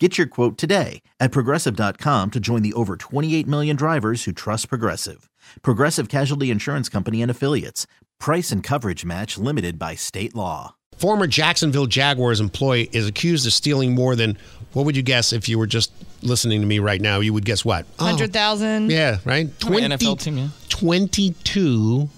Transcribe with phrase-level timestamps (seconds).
[0.00, 4.68] Get your quote today at progressive.com to join the over 28 million drivers who trust
[4.68, 5.30] Progressive.
[5.62, 7.86] Progressive Casualty Insurance Company and Affiliates.
[8.18, 10.74] Price and coverage match limited by state law.
[10.98, 14.36] Former Jacksonville Jaguars employee is accused of stealing more than,
[14.72, 15.92] what would you guess if you were just
[16.22, 17.20] listening to me right now?
[17.20, 17.86] You would guess what?
[18.00, 18.06] Oh.
[18.06, 18.90] Hundred thousand.
[18.90, 19.46] Yeah, right?
[19.46, 20.48] NFL team, yeah.
[20.70, 22.08] 22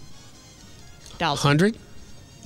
[1.20, 1.76] hundred?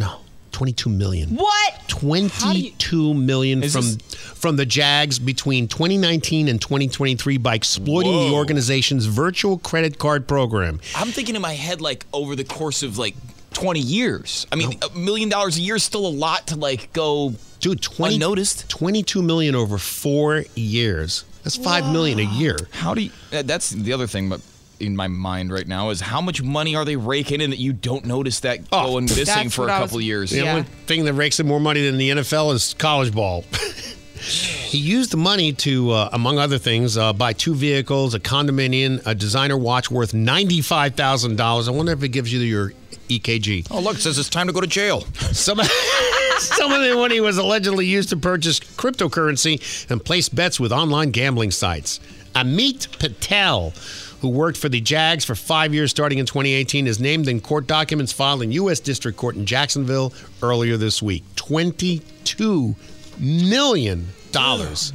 [0.01, 0.21] No,
[0.61, 1.31] 22 million.
[1.37, 1.89] What?
[1.89, 3.97] Twenty-two million Is from this-
[4.35, 10.79] from the Jags between 2019 and 2023 by exploiting the organization's virtual credit card program.
[10.95, 13.17] I'm thinking in my head like over the course of like
[13.55, 14.47] 20 years.
[14.53, 17.81] I mean, a million dollars a year is still a lot to like go Dude,
[17.81, 18.69] 20, unnoticed.
[18.69, 21.25] 22 million over 4 years.
[21.43, 22.59] That's 5 million a year.
[22.73, 23.11] How do you?
[23.33, 24.43] uh, That's the other thing, but
[24.81, 27.73] in my mind right now is how much money are they raking in that you
[27.73, 30.31] don't notice that Oh, going missing for a what was- couple of years?
[30.31, 30.51] The Yeah.
[30.55, 33.45] only thing that rakes in more money than the NFL is college ball.
[34.21, 39.01] he used the money to, uh, among other things, uh, buy two vehicles, a condominium,
[39.07, 41.69] a designer watch worth $95,000.
[41.69, 42.73] I wonder if it gives you your
[43.09, 43.67] EKG.
[43.71, 45.05] Oh, look, it says it's time to go to jail.
[45.33, 45.59] Some,
[46.41, 51.11] some of the money was allegedly used to purchase cryptocurrency and place bets with online
[51.11, 52.01] gambling sites.
[52.35, 53.73] Amit Patel,
[54.21, 57.67] who worked for the Jags for five years starting in 2018, is named in court
[57.67, 58.81] documents filed in U.S.
[58.81, 61.25] District Court in Jacksonville earlier this week.
[61.37, 62.75] $22
[63.19, 64.09] million.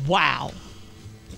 [0.08, 0.52] Wow.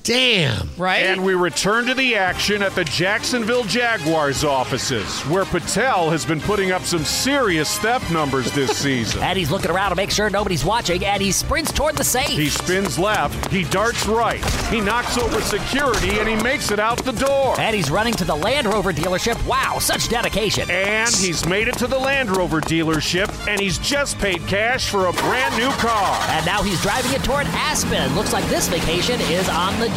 [0.07, 0.69] Damn.
[0.77, 1.03] Right?
[1.03, 6.39] And we return to the action at the Jacksonville Jaguars offices, where Patel has been
[6.39, 9.21] putting up some serious theft numbers this season.
[9.21, 12.29] And he's looking around to make sure nobody's watching, and he sprints toward the safe.
[12.29, 17.03] He spins left, he darts right, he knocks over security, and he makes it out
[17.03, 17.59] the door.
[17.59, 19.45] and he's running to the Land Rover dealership.
[19.45, 20.71] Wow, such dedication.
[20.71, 25.07] And he's made it to the Land Rover dealership, and he's just paid cash for
[25.07, 26.17] a brand new car.
[26.29, 28.15] And now he's driving it toward Aspen.
[28.15, 29.96] Looks like this vacation is on the